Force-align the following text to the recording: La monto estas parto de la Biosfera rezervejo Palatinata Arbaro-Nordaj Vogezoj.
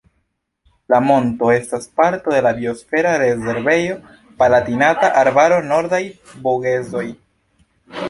La 0.93 1.01
monto 1.09 1.51
estas 1.55 1.85
parto 2.01 2.33
de 2.37 2.41
la 2.47 2.55
Biosfera 2.61 3.13
rezervejo 3.25 4.01
Palatinata 4.43 5.15
Arbaro-Nordaj 5.25 6.05
Vogezoj. 6.49 7.09